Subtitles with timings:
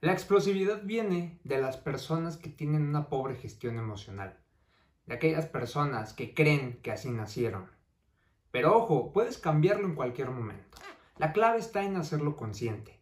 [0.00, 4.38] La explosividad viene de las personas que tienen una pobre gestión emocional,
[5.06, 7.68] de aquellas personas que creen que así nacieron.
[8.52, 10.78] Pero ojo, puedes cambiarlo en cualquier momento.
[11.16, 13.00] La clave está en hacerlo consciente,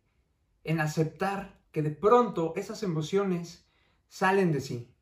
[0.64, 3.69] en aceptar que de pronto esas emociones
[4.08, 4.94] salen de sí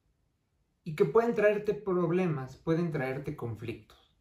[0.82, 4.12] y que pueden traerte problemas, pueden traerte conflictos.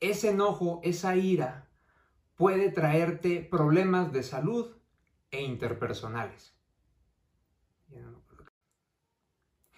[0.00, 1.68] Ese enojo, esa ira,
[2.34, 4.79] puede traerte problemas de salud
[5.30, 6.54] e interpersonales.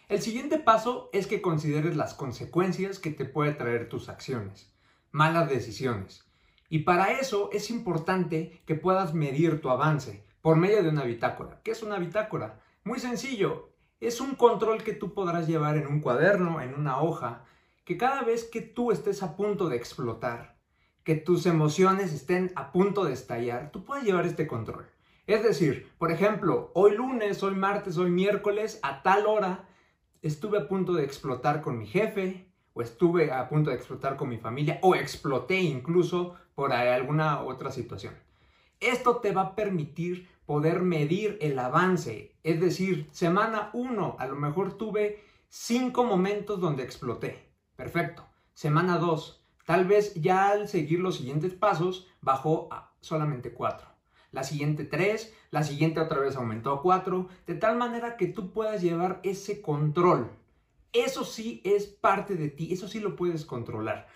[0.09, 4.71] El siguiente paso es que consideres las consecuencias que te puede traer tus acciones,
[5.11, 6.25] malas decisiones.
[6.69, 11.61] Y para eso es importante que puedas medir tu avance por medio de una bitácora.
[11.63, 12.61] ¿Qué es una bitácora?
[12.85, 17.45] Muy sencillo, es un control que tú podrás llevar en un cuaderno, en una hoja,
[17.85, 20.59] que cada vez que tú estés a punto de explotar,
[21.05, 24.87] que tus emociones estén a punto de estallar, tú puedes llevar este control.
[25.33, 29.67] Es decir, por ejemplo, hoy lunes, hoy martes, hoy miércoles, a tal hora,
[30.21, 34.29] estuve a punto de explotar con mi jefe, o estuve a punto de explotar con
[34.29, 38.13] mi familia, o exploté incluso por alguna otra situación.
[38.79, 42.37] Esto te va a permitir poder medir el avance.
[42.43, 47.49] Es decir, semana 1, a lo mejor tuve 5 momentos donde exploté.
[47.75, 48.29] Perfecto.
[48.53, 53.92] Semana 2, tal vez ya al seguir los siguientes pasos bajó a solamente 4
[54.33, 58.51] la siguiente 3, la siguiente otra vez aumentó a 4, de tal manera que tú
[58.51, 60.31] puedas llevar ese control.
[60.93, 64.09] Eso sí es parte de ti, eso sí lo puedes controlar.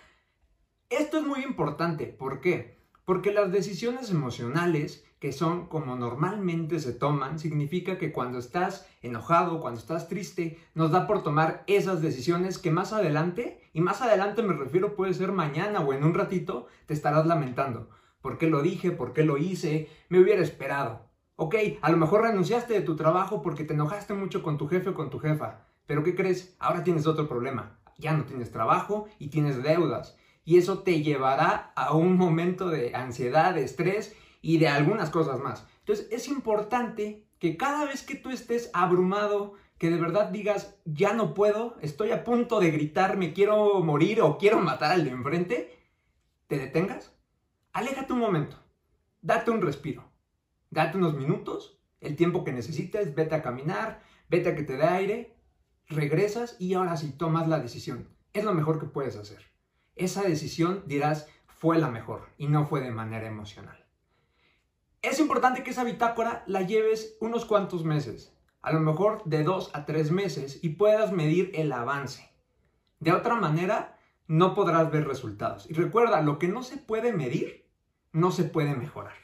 [0.89, 2.77] Esto es muy importante, ¿por qué?
[3.05, 9.59] Porque las decisiones emocionales, que son como normalmente se toman, significa que cuando estás enojado,
[9.59, 14.43] cuando estás triste, nos da por tomar esas decisiones que más adelante, y más adelante
[14.43, 17.89] me refiero puede ser mañana o en un ratito, te estarás lamentando.
[18.21, 18.91] ¿Por qué lo dije?
[18.91, 19.89] ¿Por qué lo hice?
[20.09, 21.07] Me hubiera esperado.
[21.35, 24.89] Ok, a lo mejor renunciaste de tu trabajo porque te enojaste mucho con tu jefe
[24.89, 25.67] o con tu jefa.
[25.85, 26.55] Pero ¿qué crees?
[26.59, 27.79] Ahora tienes otro problema.
[27.97, 30.17] Ya no tienes trabajo y tienes deudas.
[30.45, 35.39] Y eso te llevará a un momento de ansiedad, de estrés y de algunas cosas
[35.39, 35.67] más.
[35.79, 41.13] Entonces es importante que cada vez que tú estés abrumado, que de verdad digas, ya
[41.13, 45.11] no puedo, estoy a punto de gritar, me quiero morir o quiero matar al de
[45.11, 45.77] enfrente,
[46.47, 47.16] te detengas
[47.77, 48.57] aléjate un momento,
[49.21, 50.03] date un respiro,
[50.71, 54.83] date unos minutos, el tiempo que necesites, vete a caminar, vete a que te dé
[54.85, 55.37] aire,
[55.87, 58.09] regresas y ahora sí tomas la decisión.
[58.33, 59.43] Es lo mejor que puedes hacer.
[59.95, 63.85] Esa decisión dirás fue la mejor y no fue de manera emocional.
[65.03, 69.69] Es importante que esa bitácora la lleves unos cuantos meses, a lo mejor de dos
[69.75, 72.27] a tres meses y puedas medir el avance.
[72.99, 75.69] De otra manera, no podrás ver resultados.
[75.69, 77.66] Y recuerda, lo que no se puede medir,
[78.11, 79.15] no se puede mejorar.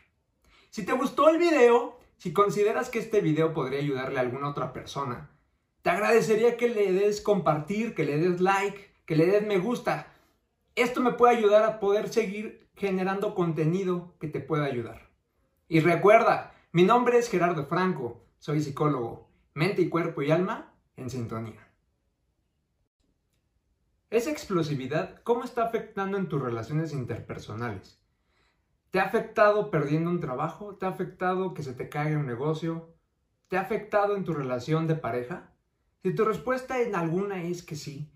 [0.70, 4.74] Si te gustó el video, si consideras que este video podría ayudarle a alguna otra
[4.74, 5.30] persona,
[5.82, 10.08] te agradecería que le des compartir, que le des like, que le des me gusta.
[10.76, 15.10] Esto me puede ayudar a poder seguir generando contenido que te pueda ayudar.
[15.68, 21.10] Y recuerda, mi nombre es Gerardo Franco, soy psicólogo, mente y cuerpo y alma en
[21.10, 21.68] sintonía.
[24.10, 28.03] Esa explosividad, ¿cómo está afectando en tus relaciones interpersonales?
[28.94, 30.76] ¿Te ha afectado perdiendo un trabajo?
[30.76, 32.94] ¿Te ha afectado que se te caiga un negocio?
[33.48, 35.50] ¿Te ha afectado en tu relación de pareja?
[36.04, 38.14] Si tu respuesta en alguna es que sí,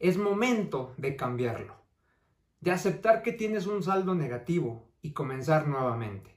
[0.00, 1.76] es momento de cambiarlo,
[2.60, 6.34] de aceptar que tienes un saldo negativo y comenzar nuevamente.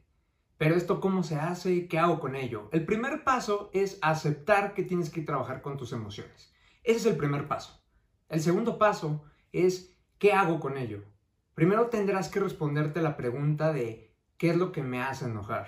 [0.60, 2.70] Pero esto cómo se hace, qué hago con ello.
[2.72, 6.54] El primer paso es aceptar que tienes que trabajar con tus emociones.
[6.84, 7.82] Ese es el primer paso.
[8.28, 11.02] El segundo paso es qué hago con ello.
[11.60, 15.68] Primero tendrás que responderte la pregunta de ¿qué es lo que me hace enojar?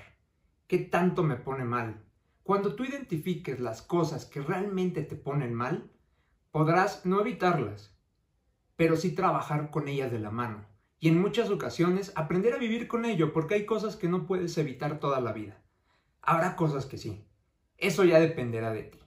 [0.68, 2.06] ¿Qué tanto me pone mal?
[2.44, 5.92] Cuando tú identifiques las cosas que realmente te ponen mal,
[6.50, 7.94] podrás no evitarlas,
[8.78, 10.64] pero sí trabajar con ellas de la mano.
[10.98, 14.58] Y en muchas ocasiones aprender a vivir con ello porque hay cosas que no puedes
[14.58, 15.62] evitar toda la vida.
[16.22, 17.28] Habrá cosas que sí.
[17.76, 19.01] Eso ya dependerá de ti.